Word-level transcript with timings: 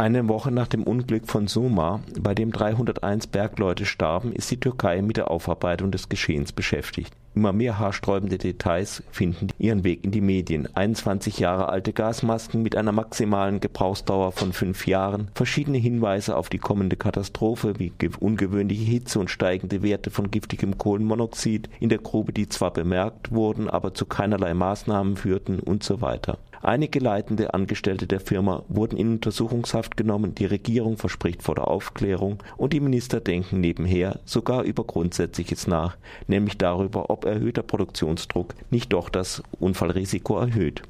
Eine 0.00 0.30
Woche 0.30 0.50
nach 0.50 0.66
dem 0.66 0.84
Unglück 0.84 1.26
von 1.26 1.46
Soma, 1.46 2.00
bei 2.18 2.34
dem 2.34 2.52
301 2.52 3.26
Bergleute 3.26 3.84
starben, 3.84 4.32
ist 4.32 4.50
die 4.50 4.58
Türkei 4.58 5.02
mit 5.02 5.18
der 5.18 5.30
Aufarbeitung 5.30 5.90
des 5.90 6.08
Geschehens 6.08 6.52
beschäftigt. 6.52 7.12
Immer 7.34 7.52
mehr 7.52 7.78
haarsträubende 7.78 8.38
Details 8.38 9.02
finden 9.10 9.48
ihren 9.58 9.84
Weg 9.84 10.02
in 10.02 10.10
die 10.10 10.22
Medien. 10.22 10.74
21 10.74 11.38
Jahre 11.38 11.68
alte 11.68 11.92
Gasmasken 11.92 12.62
mit 12.62 12.76
einer 12.76 12.92
maximalen 12.92 13.60
Gebrauchsdauer 13.60 14.32
von 14.32 14.54
fünf 14.54 14.86
Jahren, 14.86 15.28
verschiedene 15.34 15.76
Hinweise 15.76 16.34
auf 16.34 16.48
die 16.48 16.56
kommende 16.56 16.96
Katastrophe 16.96 17.78
wie 17.78 17.92
ungewöhnliche 18.20 18.84
Hitze 18.84 19.18
und 19.18 19.28
steigende 19.28 19.82
Werte 19.82 20.10
von 20.10 20.30
giftigem 20.30 20.78
Kohlenmonoxid 20.78 21.68
in 21.78 21.90
der 21.90 21.98
Grube, 21.98 22.32
die 22.32 22.48
zwar 22.48 22.72
bemerkt 22.72 23.32
wurden, 23.32 23.68
aber 23.68 23.92
zu 23.92 24.06
keinerlei 24.06 24.54
Maßnahmen 24.54 25.18
führten 25.18 25.60
und 25.60 25.82
so 25.82 26.00
weiter. 26.00 26.38
Einige 26.62 26.98
leitende 26.98 27.54
Angestellte 27.54 28.06
der 28.06 28.20
Firma 28.20 28.64
wurden 28.68 28.98
in 28.98 29.12
Untersuchungshaft 29.12 29.96
genommen, 29.96 30.34
die 30.34 30.44
Regierung 30.44 30.98
verspricht 30.98 31.42
vor 31.42 31.54
der 31.54 31.68
Aufklärung 31.68 32.42
und 32.58 32.74
die 32.74 32.80
Minister 32.80 33.18
denken 33.18 33.60
nebenher 33.60 34.20
sogar 34.26 34.64
über 34.64 34.84
Grundsätzliches 34.84 35.66
nach, 35.66 35.96
nämlich 36.26 36.58
darüber, 36.58 37.08
ob 37.08 37.24
erhöhter 37.24 37.62
Produktionsdruck 37.62 38.54
nicht 38.70 38.92
doch 38.92 39.08
das 39.08 39.42
Unfallrisiko 39.58 40.38
erhöht. 40.38 40.82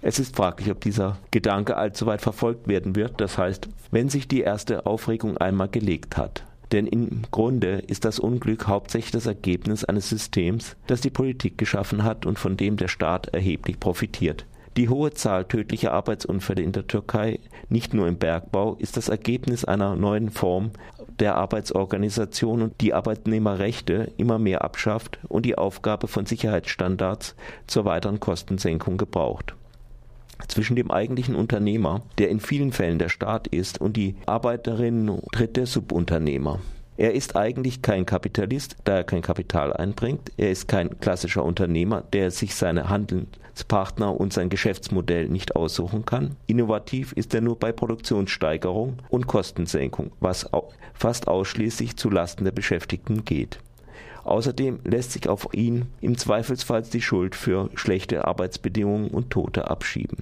Es 0.00 0.18
ist 0.18 0.34
fraglich, 0.34 0.68
ob 0.72 0.80
dieser 0.80 1.18
Gedanke 1.30 1.76
allzu 1.76 2.06
weit 2.06 2.20
verfolgt 2.20 2.66
werden 2.66 2.96
wird, 2.96 3.20
das 3.20 3.38
heißt, 3.38 3.68
wenn 3.92 4.08
sich 4.08 4.26
die 4.26 4.40
erste 4.40 4.86
Aufregung 4.86 5.36
einmal 5.38 5.68
gelegt 5.68 6.16
hat. 6.16 6.42
Denn 6.72 6.88
im 6.88 7.22
Grunde 7.30 7.84
ist 7.86 8.04
das 8.04 8.18
Unglück 8.18 8.66
hauptsächlich 8.66 9.12
das 9.12 9.26
Ergebnis 9.26 9.84
eines 9.84 10.08
Systems, 10.08 10.74
das 10.88 11.00
die 11.00 11.10
Politik 11.10 11.58
geschaffen 11.58 12.02
hat 12.02 12.26
und 12.26 12.40
von 12.40 12.56
dem 12.56 12.76
der 12.76 12.88
Staat 12.88 13.28
erheblich 13.28 13.78
profitiert. 13.78 14.46
Die 14.78 14.88
hohe 14.88 15.12
Zahl 15.12 15.44
tödlicher 15.44 15.92
Arbeitsunfälle 15.92 16.62
in 16.62 16.72
der 16.72 16.86
Türkei, 16.86 17.40
nicht 17.68 17.92
nur 17.92 18.08
im 18.08 18.16
Bergbau, 18.16 18.76
ist 18.78 18.96
das 18.96 19.10
Ergebnis 19.10 19.66
einer 19.66 19.96
neuen 19.96 20.30
Form 20.30 20.70
der 21.18 21.36
Arbeitsorganisation 21.36 22.62
und 22.62 22.80
die 22.80 22.94
Arbeitnehmerrechte 22.94 24.12
immer 24.16 24.38
mehr 24.38 24.64
abschafft 24.64 25.18
und 25.28 25.44
die 25.44 25.58
Aufgabe 25.58 26.08
von 26.08 26.24
Sicherheitsstandards 26.24 27.34
zur 27.66 27.84
weiteren 27.84 28.18
Kostensenkung 28.18 28.96
gebraucht. 28.96 29.54
Zwischen 30.48 30.74
dem 30.74 30.90
eigentlichen 30.90 31.34
Unternehmer, 31.34 32.00
der 32.18 32.30
in 32.30 32.40
vielen 32.40 32.72
Fällen 32.72 32.98
der 32.98 33.10
Staat 33.10 33.46
ist, 33.48 33.78
und 33.78 33.96
die 33.96 34.16
Arbeiterinnen 34.26 35.20
tritt 35.32 35.56
der 35.56 35.66
Subunternehmer. 35.66 36.60
Er 36.98 37.14
ist 37.14 37.36
eigentlich 37.36 37.80
kein 37.80 38.04
Kapitalist, 38.04 38.76
da 38.84 38.96
er 38.96 39.04
kein 39.04 39.22
Kapital 39.22 39.72
einbringt. 39.72 40.30
Er 40.36 40.50
ist 40.50 40.68
kein 40.68 41.00
klassischer 41.00 41.42
Unternehmer, 41.42 42.02
der 42.12 42.30
sich 42.30 42.54
seine 42.54 42.90
Handelspartner 42.90 44.20
und 44.20 44.34
sein 44.34 44.50
Geschäftsmodell 44.50 45.28
nicht 45.28 45.56
aussuchen 45.56 46.04
kann. 46.04 46.36
Innovativ 46.46 47.12
ist 47.12 47.32
er 47.34 47.40
nur 47.40 47.58
bei 47.58 47.72
Produktionssteigerung 47.72 48.98
und 49.08 49.26
Kostensenkung, 49.26 50.12
was 50.20 50.50
fast 50.92 51.28
ausschließlich 51.28 51.96
zu 51.96 52.10
Lasten 52.10 52.44
der 52.44 52.52
Beschäftigten 52.52 53.24
geht. 53.24 53.58
Außerdem 54.24 54.80
lässt 54.84 55.12
sich 55.12 55.28
auf 55.28 55.48
ihn 55.52 55.86
im 56.00 56.16
Zweifelsfall 56.16 56.82
die 56.82 57.02
Schuld 57.02 57.34
für 57.34 57.70
schlechte 57.74 58.26
Arbeitsbedingungen 58.26 59.10
und 59.10 59.30
Tote 59.30 59.68
abschieben. 59.68 60.18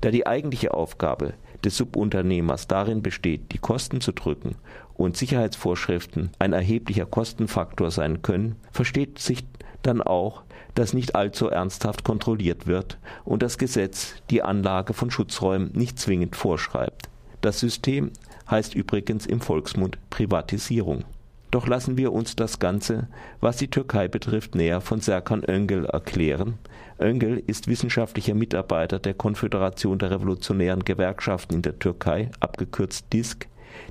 Da 0.00 0.10
die 0.10 0.26
eigentliche 0.26 0.74
Aufgabe 0.74 1.34
des 1.64 1.76
Subunternehmers 1.76 2.66
darin 2.66 3.02
besteht, 3.02 3.52
die 3.52 3.58
Kosten 3.58 4.00
zu 4.00 4.12
drücken 4.12 4.56
und 4.94 5.16
Sicherheitsvorschriften 5.16 6.30
ein 6.38 6.52
erheblicher 6.52 7.06
Kostenfaktor 7.06 7.90
sein 7.90 8.22
können, 8.22 8.56
versteht 8.72 9.18
sich 9.18 9.44
dann 9.82 10.02
auch, 10.02 10.42
dass 10.74 10.92
nicht 10.92 11.14
allzu 11.14 11.48
ernsthaft 11.48 12.04
kontrolliert 12.04 12.66
wird 12.66 12.98
und 13.24 13.42
das 13.42 13.58
Gesetz 13.58 14.14
die 14.30 14.42
Anlage 14.42 14.92
von 14.92 15.10
Schutzräumen 15.10 15.72
nicht 15.72 15.98
zwingend 15.98 16.36
vorschreibt. 16.36 17.08
Das 17.40 17.60
System 17.60 18.12
heißt 18.50 18.74
übrigens 18.74 19.26
im 19.26 19.40
Volksmund 19.40 19.98
Privatisierung. 20.10 21.04
Doch 21.50 21.66
lassen 21.66 21.96
wir 21.96 22.12
uns 22.12 22.36
das 22.36 22.58
Ganze, 22.58 23.08
was 23.40 23.56
die 23.56 23.68
Türkei 23.68 24.06
betrifft, 24.06 24.54
näher 24.54 24.80
von 24.82 25.00
Serkan 25.00 25.42
Öngel 25.48 25.86
erklären. 25.86 26.58
Öngel 27.00 27.42
ist 27.46 27.68
wissenschaftlicher 27.68 28.34
Mitarbeiter 28.34 28.98
der 28.98 29.14
Konföderation 29.14 29.98
der 29.98 30.10
Revolutionären 30.10 30.84
Gewerkschaften 30.84 31.54
in 31.54 31.62
der 31.62 31.78
Türkei, 31.78 32.30
abgekürzt 32.40 33.06
DISK. 33.12 33.46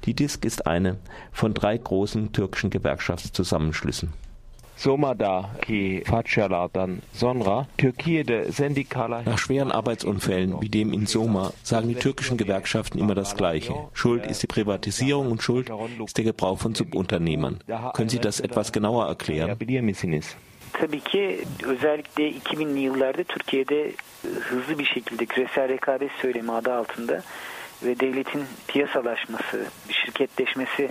Die 0.06 0.14
DISK 0.14 0.46
ist 0.46 0.68
eine 0.68 0.98
von 1.32 1.54
drei 1.54 1.78
großen 1.78 2.32
türkischen 2.32 2.70
Gewerkschaftszusammenschlüssen. 2.70 4.14
Nach 9.26 9.38
schweren 9.38 9.72
Arbeitsunfällen 9.72 10.62
wie 10.62 10.70
dem 10.70 10.94
in 10.94 11.06
Soma 11.08 11.52
sagen 11.64 11.88
die 11.90 11.96
türkischen 11.96 12.38
Gewerkschaften 12.38 13.00
immer 13.00 13.16
das 13.16 13.36
Gleiche. 13.36 13.74
Schuld 13.94 14.26
ist 14.28 14.44
die 14.44 14.48
Privatisierung 14.48 15.32
und 15.32 15.42
Schuld 15.42 15.72
ist 16.06 16.18
der 16.18 16.26
Gebrauch 16.26 16.60
von 16.60 16.76
Subunternehmern. 16.76 17.60
Können 17.94 18.10
Sie 18.10 18.20
das 18.20 18.40
etwas 18.40 18.72
genauer 18.72 19.08
erklären? 19.08 19.58
Tabii 20.74 21.00
ki 21.00 21.46
özellikle 21.64 22.30
2000'li 22.30 22.80
yıllarda 22.80 23.24
Türkiye'de 23.24 23.92
hızlı 24.50 24.80
bir 24.80 24.86
şekilde 24.86 25.26
küresel 25.26 25.68
rekabet 25.70 26.12
söylemi 26.22 26.52
adı 26.52 26.74
altında 26.74 27.24
ve 27.84 28.00
devletin 28.00 28.44
piyasalaşması, 28.68 29.66
şirketleşmesi 29.90 30.90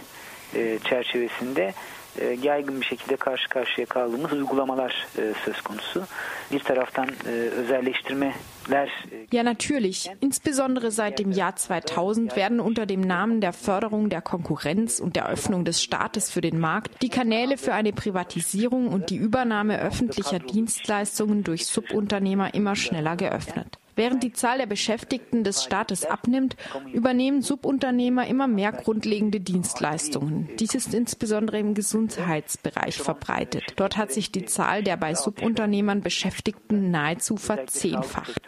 çerçevesinde 0.84 1.74
e, 2.20 2.36
yaygın 2.42 2.80
bir 2.80 2.86
şekilde 2.86 3.16
karşı 3.16 3.48
karşıya 3.48 3.86
kaldığımız 3.86 4.32
uygulamalar 4.32 5.06
e, 5.18 5.32
söz 5.44 5.60
konusu. 5.60 6.04
Bir 6.52 6.60
taraftan 6.60 7.08
e, 7.26 7.30
özelleştirmeler 7.30 9.06
Ja, 9.32 9.44
natürlich. 9.44 10.08
Insbesondere 10.20 10.90
seit 10.90 11.18
dem 11.18 11.32
Jahr 11.32 11.56
2000 11.56 12.28
werden 12.28 12.58
unter 12.58 12.88
dem 12.88 13.00
Namen 13.00 13.40
der 13.40 13.52
Förderung 13.52 14.10
der 14.10 14.20
Konkurrenz 14.20 15.00
und 15.00 15.14
der 15.14 15.28
Öffnung 15.28 15.64
des 15.64 15.82
Staates 15.82 16.30
für 16.30 16.40
den 16.40 16.58
Markt 16.58 17.02
die 17.02 17.08
Kanäle 17.08 17.56
für 17.56 17.74
eine 17.74 17.92
Privatisierung 17.92 18.88
und 18.88 19.10
die 19.10 19.16
Übernahme 19.16 19.80
öffentlicher 19.80 20.40
Dienstleistungen 20.40 21.44
durch 21.44 21.66
Subunternehmer 21.66 22.54
immer 22.54 22.74
schneller 22.76 23.16
geöffnet. 23.16 23.78
Während 23.96 24.22
die 24.22 24.32
Zahl 24.32 24.58
der 24.58 24.66
Beschäftigten 24.66 25.42
des 25.42 25.64
Staates 25.64 26.04
abnimmt, 26.04 26.54
übernehmen 26.92 27.40
Subunternehmer 27.40 28.26
immer 28.26 28.46
mehr 28.46 28.72
grundlegende 28.72 29.40
Dienstleistungen. 29.40 30.50
Dies 30.58 30.74
ist 30.74 30.92
insbesondere 30.92 31.58
im 31.58 31.72
Gesundheitsbereich 31.74 32.98
verbreitet. 32.98 33.72
Dort 33.76 33.96
hat 33.96 34.12
sich 34.12 34.30
die 34.30 34.44
Zahl 34.44 34.82
der 34.82 34.98
bei 34.98 35.14
Subunternehmern 35.14 36.02
Beschäftigten 36.02 36.90
nahezu 36.90 37.38
verzehnfacht. 37.38 38.42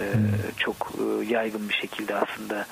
E, 0.00 0.06
çok 0.56 0.76
e, 0.76 1.24
yaygın 1.32 1.68
bir 1.68 1.74
şekilde 1.74 2.14
aslında 2.14 2.66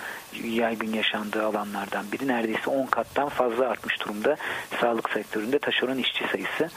yaygın 0.44 0.92
yaşandığı 0.92 1.46
alanlardan 1.46 2.04
biri. 2.12 2.28
Neredeyse 2.28 2.70
10 2.70 2.86
kattan 2.86 3.28
fazla 3.28 3.68
artmış 3.68 4.00
durumda 4.00 4.36
sağlık 4.80 5.10
sektöründe 5.10 5.58
taşeron 5.58 5.98
işçi 5.98 6.24
sayısı. 6.32 6.70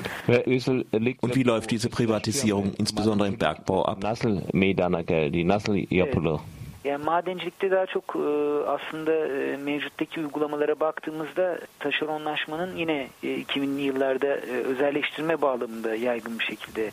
Und 1.21 1.33
wie 1.33 1.45
läuft 1.47 1.69
diese 1.69 1.89
Privatisierung 1.89 2.67
insbesondere 2.79 3.27
im 3.27 3.39
Bergbau 3.39 3.89
ab? 3.89 4.07
Nasıl 4.07 4.41
meydana 4.53 5.01
geldi? 5.01 5.47
Nasıl 5.47 5.77
yapılır? 5.91 6.39
Yani 6.83 7.03
madencilikte 7.03 7.71
daha 7.71 7.85
çok 7.85 8.15
e, 8.15 8.19
aslında 8.67 9.11
mevcuttaki 9.57 10.19
uygulamalara 10.19 10.79
baktığımızda 10.79 11.59
taşeronlaşmanın 11.79 12.75
yine 12.75 13.07
2000'li 13.23 13.81
yıllarda 13.81 14.27
özelleştirme 14.65 15.41
bağlamında 15.41 15.95
yaygın 15.95 16.39
bir 16.39 16.43
şekilde 16.43 16.91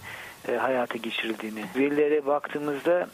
hayata 0.59 0.97
geçirildiğini. 0.97 1.65
Verilere 1.77 2.27
baktığımızda 2.27 3.09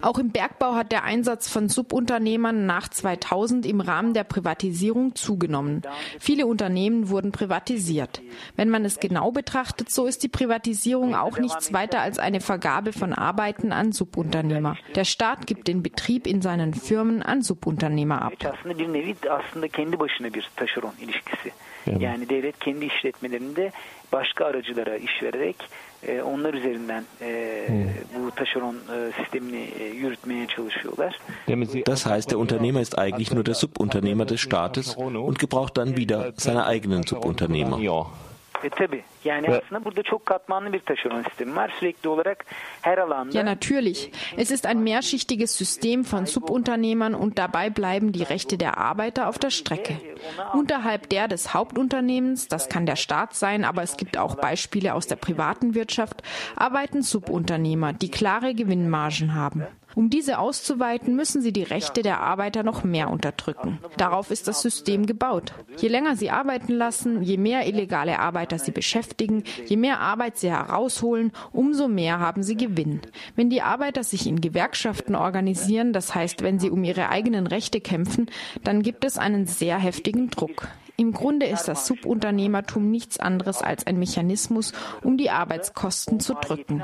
Auch 0.00 0.18
im 0.18 0.30
Bergbau 0.30 0.74
hat 0.74 0.92
der 0.92 1.04
Einsatz 1.04 1.48
von 1.48 1.68
Subunternehmern 1.68 2.66
nach 2.66 2.88
2000 2.88 3.66
im 3.66 3.80
Rahmen 3.80 4.14
der 4.14 4.24
Privatisierung 4.24 5.14
zugenommen. 5.14 5.82
Viele 6.20 6.46
Unternehmen 6.46 7.08
wurden 7.08 7.32
privatisiert. 7.32 8.22
Wenn 8.56 8.68
man 8.70 8.84
es 8.84 9.00
genau 9.00 9.30
betrachtet, 9.30 9.90
so 9.90 10.06
ist 10.06 10.22
die 10.22 10.28
Privatisierung 10.28 11.14
auch 11.14 11.38
nichts 11.38 11.72
weiter 11.72 12.00
als 12.00 12.18
eine 12.18 12.40
Vergabe 12.40 12.92
von 12.92 13.12
Arbeiten 13.12 13.72
an 13.72 13.92
Subunternehmer. 13.92 14.76
Der 14.94 15.04
Staat 15.04 15.46
gibt 15.46 15.68
den 15.68 15.82
Betrieb 15.82 16.26
in 16.26 16.42
seinen 16.42 16.74
Firmen 16.74 17.22
an 17.22 17.42
Subunternehmer 17.42 18.22
ab. 18.22 18.32
Yani 21.96 22.28
devlet 22.28 22.60
kendi 22.60 22.86
işletmelerinde 22.86 23.72
başka 24.12 24.44
aracılara 24.44 24.96
iş 24.96 25.22
vererek 25.22 25.56
e, 26.06 26.22
onlar 26.22 26.54
üzerinden 26.54 27.04
e, 27.20 27.64
hmm. 27.68 28.26
bu 28.26 28.30
taşeron 28.30 28.74
e, 28.74 29.12
sistemini 29.22 29.68
e, 29.78 29.84
yürütmeye 29.84 30.46
çalışıyorlar. 30.46 31.18
Das 31.86 32.06
heißt, 32.06 32.30
der 32.30 32.38
Unternehmer 32.38 32.80
ist 32.80 32.98
eigentlich 32.98 33.32
nur 33.32 33.44
der 33.44 33.54
Subunternehmer 33.54 34.28
des 34.28 34.40
Staates 34.40 34.96
und 34.96 35.38
gebraucht 35.38 35.76
dann 35.76 35.96
wieder 35.96 36.32
seine 36.36 36.66
eigenen 36.66 37.02
Subunternehmer. 37.02 37.78
E, 38.64 38.70
tabii. 38.70 39.04
Yani 39.24 39.46
ja. 39.50 39.58
aslında 39.58 39.84
burada 39.84 40.02
çok 40.02 40.26
katmanlı 40.26 40.72
bir 40.72 40.80
taşeron 40.80 41.22
sistemi 41.22 41.56
var. 41.56 41.74
Sürekli 41.80 42.08
olarak 42.08 42.44
her 42.82 42.98
alanda. 42.98 43.38
Ja, 43.38 43.44
natürlich. 43.44 44.10
Es 44.36 44.50
ist 44.50 44.66
ein 44.66 44.78
mehrschichtiges 44.78 45.58
System 45.58 46.04
von 46.04 46.26
Subunternehmern 46.26 47.14
und 47.14 47.38
dabei 47.38 47.70
bleiben 47.70 48.12
die 48.12 48.22
Rechte 48.22 48.58
der 48.58 48.78
Arbeiter 48.78 49.28
auf 49.28 49.38
der 49.38 49.50
Strecke. 49.50 49.96
Unterhalb 50.54 51.08
der 51.08 51.28
des 51.28 51.54
Hauptunternehmens, 51.54 52.48
das 52.48 52.68
kann 52.68 52.86
der 52.86 52.96
Staat 52.96 53.34
sein, 53.34 53.64
aber 53.64 53.82
es 53.82 53.96
gibt 53.96 54.18
auch 54.18 54.34
Beispiele 54.34 54.94
aus 54.94 55.06
der 55.06 55.16
privaten 55.16 55.74
Wirtschaft, 55.74 56.22
arbeiten 56.56 57.02
Subunternehmer, 57.02 57.92
die 57.92 58.10
klare 58.10 58.54
Gewinnmargen 58.54 59.34
haben. 59.34 59.66
Um 59.98 60.10
diese 60.10 60.38
auszuweiten, 60.38 61.16
müssen 61.16 61.42
sie 61.42 61.52
die 61.52 61.64
Rechte 61.64 62.02
der 62.02 62.20
Arbeiter 62.20 62.62
noch 62.62 62.84
mehr 62.84 63.10
unterdrücken. 63.10 63.80
Darauf 63.96 64.30
ist 64.30 64.46
das 64.46 64.62
System 64.62 65.06
gebaut. 65.06 65.52
Je 65.78 65.88
länger 65.88 66.14
sie 66.14 66.30
arbeiten 66.30 66.72
lassen, 66.72 67.20
je 67.24 67.36
mehr 67.36 67.66
illegale 67.66 68.20
Arbeiter 68.20 68.60
sie 68.60 68.70
beschäftigen, 68.70 69.42
je 69.66 69.76
mehr 69.76 69.98
Arbeit 69.98 70.38
sie 70.38 70.52
herausholen, 70.52 71.32
umso 71.50 71.88
mehr 71.88 72.20
haben 72.20 72.44
sie 72.44 72.56
Gewinn. 72.56 73.00
Wenn 73.34 73.50
die 73.50 73.60
Arbeiter 73.60 74.04
sich 74.04 74.28
in 74.28 74.40
Gewerkschaften 74.40 75.16
organisieren, 75.16 75.92
das 75.92 76.14
heißt, 76.14 76.44
wenn 76.44 76.60
sie 76.60 76.70
um 76.70 76.84
ihre 76.84 77.08
eigenen 77.08 77.48
Rechte 77.48 77.80
kämpfen, 77.80 78.30
dann 78.62 78.82
gibt 78.82 79.04
es 79.04 79.18
einen 79.18 79.46
sehr 79.48 79.78
heftigen 79.78 80.30
Druck. 80.30 80.68
Im 81.00 81.12
Grunde 81.12 81.46
ist 81.46 81.68
das 81.68 81.86
Subunternehmertum 81.86 82.90
nichts 82.90 83.20
anderes 83.20 83.62
als 83.62 83.86
ein 83.86 84.00
Mechanismus, 84.00 84.72
um 85.04 85.16
die 85.16 85.30
Arbeitskosten 85.30 86.18
zu 86.18 86.34
drücken. 86.34 86.82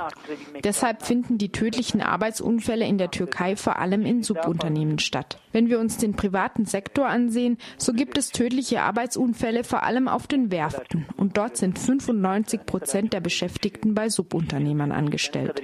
Deshalb 0.63 1.03
finden 1.03 1.37
die 1.37 1.51
tödlichen 1.51 2.01
Arbeitsunfälle 2.01 2.87
in 2.87 2.97
der 2.97 3.11
Türkei 3.11 3.57
vor 3.57 3.81
allem 3.81 4.07
in 4.07 4.23
Subunternehmen 4.23 5.01
statt. 5.01 5.41
Wenn 5.51 5.69
wir 5.69 5.81
uns 5.81 5.97
den 5.97 6.15
privaten 6.15 6.65
Sektor 6.65 7.09
ansehen, 7.09 7.59
so 7.77 7.93
gibt 7.93 8.17
es 8.17 8.31
tödliche 8.31 8.83
Arbeitsunfälle 8.83 9.65
vor 9.65 9.83
allem 9.83 10.07
auf 10.07 10.29
den 10.29 10.53
Werften. 10.53 11.07
Und 11.17 11.37
dort 11.37 11.57
sind 11.57 11.77
95 11.77 12.67
Prozent 12.67 13.13
der 13.15 13.21
Beschäftigten 13.21 13.97
bei 13.97 14.09
Subunternehmern 14.09 14.93
angestellt. 14.93 15.61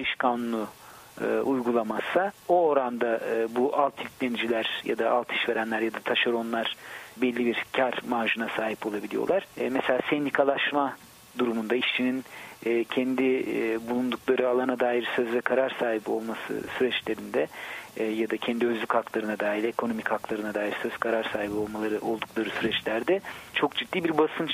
Uygulamazsa 1.45 2.33
o 2.49 2.67
oranda 2.67 3.21
bu 3.51 3.77
alt 3.77 4.05
yükleniciler 4.05 4.83
ya 4.85 4.99
da 4.99 5.11
alt 5.11 5.33
işverenler 5.33 5.81
ya 5.81 5.93
da 5.93 5.99
taşeronlar 6.01 6.77
belli 7.17 7.47
bir 7.47 7.65
kar 7.73 8.01
marjına 8.09 8.49
sahip 8.57 8.87
olabiliyorlar. 8.87 9.47
E, 9.57 9.69
mesela 9.69 10.01
sendikalaşma 10.11 10.97
durumunda 11.39 11.75
işçinin 11.75 12.25
e, 12.67 12.85
kendi 12.85 13.25
e, 13.25 13.89
bulundukları 13.91 14.49
alana 14.49 14.81
dair 14.81 15.09
söz 15.17 15.33
ve 15.33 15.41
karar 15.41 15.77
sahibi 15.81 16.11
olması 16.11 16.63
süreçlerinde 16.79 17.49
e, 17.97 18.05
ya 18.05 18.31
da 18.31 18.37
kendi 18.37 18.67
özlük 18.67 18.95
haklarına 18.95 19.39
dair, 19.39 19.65
ekonomik 19.65 20.11
haklarına 20.11 20.55
dair 20.55 20.75
söz 20.83 20.97
karar 20.97 21.25
sahibi 21.33 21.55
olmaları 21.55 22.01
oldukları 22.01 22.51
süreçlerde 22.51 23.21
çok 23.55 23.75
ciddi 23.75 24.05
bir 24.05 24.19
basınç 24.19 24.51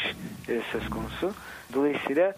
söz 0.72 0.90
konusu. 0.90 1.32
Dolayısıyla 1.74 2.34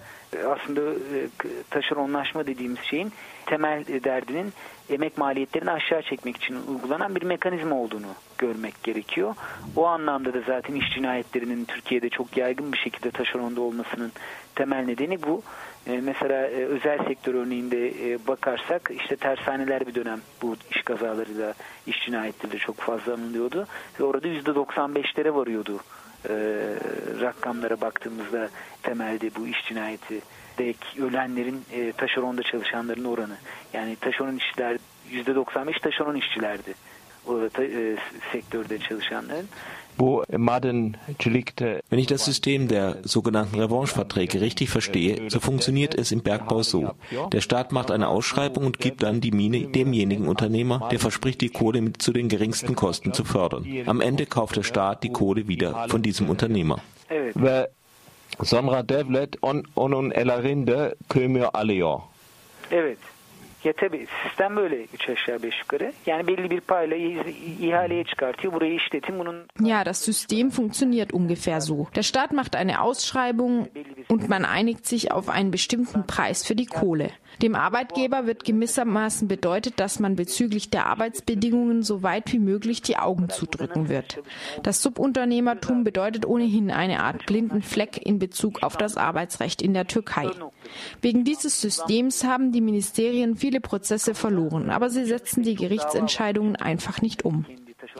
aslında 0.46 0.80
e, 0.80 1.28
taşeronlaşma 1.70 2.46
dediğimiz 2.46 2.80
şeyin 2.80 3.12
temel 3.46 3.84
derdinin 4.04 4.52
emek 4.90 5.18
maliyetlerini 5.18 5.70
aşağı 5.70 6.02
çekmek 6.02 6.36
için 6.36 6.56
uygulanan 6.68 7.14
bir 7.14 7.22
mekanizma 7.22 7.76
olduğunu 7.76 8.14
görmek 8.38 8.82
gerekiyor. 8.82 9.34
O 9.76 9.86
anlamda 9.86 10.34
da 10.34 10.40
zaten 10.46 10.74
iş 10.74 10.94
cinayetlerinin 10.94 11.64
Türkiye'de 11.64 12.08
çok 12.08 12.36
yaygın 12.36 12.72
bir 12.72 12.78
şekilde 12.78 13.10
taşeronda 13.10 13.60
olmasının 13.60 14.12
temel 14.54 14.84
nedeni 14.84 15.22
bu. 15.22 15.42
Mesela 15.86 16.34
özel 16.46 17.06
sektör 17.06 17.34
örneğinde 17.34 17.92
bakarsak 18.26 18.90
işte 19.00 19.16
tersaneler 19.16 19.86
bir 19.86 19.94
dönem 19.94 20.20
bu 20.42 20.56
iş 20.70 20.82
kazalarıyla, 20.82 21.54
iş 21.86 22.06
cinayetleriyle 22.06 22.58
çok 22.58 22.76
fazla 22.76 23.14
anılıyordu. 23.14 23.66
Ve 24.00 24.04
orada 24.04 24.28
%95'lere 24.28 25.34
varıyordu 25.34 25.80
rakamlara 27.20 27.80
baktığımızda 27.80 28.48
temelde 28.82 29.30
bu 29.34 29.46
iş 29.46 29.64
cinayeti 29.68 30.20
dek 30.58 30.76
ölenlerin 31.00 31.64
e, 31.72 31.92
taşeronda 31.92 32.42
çalışanların 32.42 33.04
oranı. 33.04 33.36
Yani 33.72 33.96
taşeron 33.96 34.36
işçiler 34.36 34.78
%95 35.10 35.80
taşeron 35.80 36.14
işçilerdi. 36.14 36.74
E, 37.28 37.96
sektörde 38.32 38.78
çalışanların. 38.78 39.48
Wo 39.98 40.22
Wenn 40.28 41.98
ich 41.98 42.06
das 42.06 42.24
System 42.24 42.68
der 42.68 42.98
sogenannten 43.02 43.58
Revancheverträge 43.58 44.40
richtig 44.40 44.70
verstehe, 44.70 45.28
so 45.28 45.40
funktioniert 45.40 45.94
es 45.96 46.12
im 46.12 46.22
Bergbau 46.22 46.62
so. 46.62 46.94
Der 47.32 47.40
Staat 47.40 47.72
macht 47.72 47.90
eine 47.90 48.06
Ausschreibung 48.06 48.64
und 48.66 48.78
gibt 48.78 49.02
dann 49.02 49.20
die 49.20 49.32
Mine 49.32 49.66
demjenigen 49.72 50.28
Unternehmer, 50.28 50.88
der 50.92 51.00
verspricht, 51.00 51.40
die 51.40 51.48
Kohle 51.48 51.80
mit 51.80 52.00
zu 52.00 52.12
den 52.12 52.28
geringsten 52.28 52.76
Kosten 52.76 53.12
zu 53.12 53.24
fördern. 53.24 53.66
Am 53.86 54.00
Ende 54.00 54.26
kauft 54.26 54.54
der 54.56 54.62
Staat 54.62 55.02
die 55.02 55.10
Kohle 55.10 55.48
wieder 55.48 55.88
von 55.88 56.00
diesem 56.00 56.30
Unternehmer. 56.30 56.78
Sonra 58.40 58.82
devlet 58.82 59.42
on, 59.42 59.64
onun 59.74 60.12
ellerinde 60.12 60.94
kömür 61.08 61.48
alıyor. 61.54 62.02
Evet. 62.70 62.98
Ya 63.64 63.72
tabii 63.72 64.06
sistem 64.22 64.56
böyle 64.56 64.84
üç 64.94 65.08
aşağı 65.08 65.42
beş 65.42 65.60
yukarı. 65.60 65.92
Yani 66.06 66.26
belli 66.26 66.50
bir 66.50 66.60
payla 66.60 66.96
ihaleye 67.60 68.04
çıkartıyor. 68.04 68.52
Burayı 68.52 68.74
işletin 68.74 69.18
bunun... 69.18 69.46
Ja, 69.60 69.86
das 69.86 69.98
System 69.98 70.50
funktioniert 70.50 71.12
ungefähr 71.12 71.60
so. 71.60 71.86
Der 71.94 72.02
Staat 72.02 72.32
macht 72.32 72.56
eine 72.56 72.80
Ausschreibung 72.80 73.68
und 74.08 74.28
man 74.28 74.44
einigt 74.44 74.86
sich 74.86 75.12
auf 75.12 75.28
einen 75.28 75.50
bestimmten 75.50 76.06
Preis 76.06 76.46
für 76.46 76.54
die 76.54 76.66
Kohle. 76.66 77.10
Dem 77.42 77.54
Arbeitgeber 77.54 78.26
wird 78.26 78.44
gewissermaßen 78.44 79.28
bedeutet, 79.28 79.78
dass 79.78 80.00
man 80.00 80.16
bezüglich 80.16 80.70
der 80.70 80.86
Arbeitsbedingungen 80.86 81.82
so 81.82 82.02
weit 82.02 82.32
wie 82.32 82.40
möglich 82.40 82.82
die 82.82 82.96
Augen 82.96 83.28
zudrücken 83.28 83.88
wird. 83.88 84.20
Das 84.62 84.82
Subunternehmertum 84.82 85.84
bedeutet 85.84 86.26
ohnehin 86.26 86.70
eine 86.70 87.00
Art 87.00 87.26
blinden 87.26 87.62
Fleck 87.62 88.04
in 88.04 88.18
Bezug 88.18 88.62
auf 88.62 88.76
das 88.76 88.96
Arbeitsrecht 88.96 89.62
in 89.62 89.72
der 89.72 89.86
Türkei. 89.86 90.28
Wegen 91.00 91.24
dieses 91.24 91.60
Systems 91.60 92.24
haben 92.24 92.50
die 92.50 92.60
Ministerien 92.60 93.36
viele 93.36 93.60
Prozesse 93.60 94.14
verloren, 94.14 94.70
aber 94.70 94.90
sie 94.90 95.04
setzen 95.04 95.44
die 95.44 95.54
Gerichtsentscheidungen 95.54 96.56
einfach 96.56 97.02
nicht 97.02 97.24
um. 97.24 97.46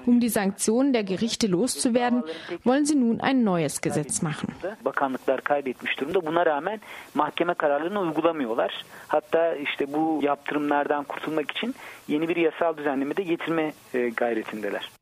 Um 0.07 0.21
die 0.21 0.31
Sanktionen 0.31 0.93
der 0.93 1.03
Gerichte 1.03 1.49
loszuwerden, 1.49 2.23
wollen 2.65 2.85
sie 2.85 2.97
nun 2.97 3.21
ein 3.21 3.45
neues 3.45 3.81
Gesetz 3.81 4.23
machen. 4.23 4.49
Bakanlıklar 4.85 5.41
kaybetmiş 5.41 6.01
durumda. 6.01 6.27
Buna 6.27 6.47
rağmen 6.47 6.81
mahkeme 7.15 7.55
kararlarını 7.55 8.01
uygulamıyorlar. 8.01 8.85
Hatta 9.09 9.55
işte 9.55 9.93
bu 9.93 10.21
yaptırımlardan 10.23 11.05
kurtulmak 11.05 11.51
için 11.51 11.75
yeni 12.09 12.29
bir 12.29 12.37
yasal 12.37 12.77
düzenleme 12.77 13.17
de 13.17 13.23
getirme 13.23 13.73
gayretindeler. 14.17 14.98